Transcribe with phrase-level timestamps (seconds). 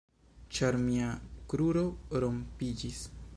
[0.59, 1.11] Ĉar mia
[1.53, 1.85] kruro
[2.25, 3.05] rompiĝis.